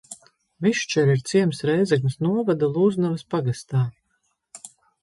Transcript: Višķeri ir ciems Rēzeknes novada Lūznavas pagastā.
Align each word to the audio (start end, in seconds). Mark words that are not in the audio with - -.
Višķeri 0.67 1.13
ir 1.17 1.21
ciems 1.31 1.61
Rēzeknes 1.71 2.17
novada 2.29 2.73
Lūznavas 2.79 3.29
pagastā. 3.37 3.89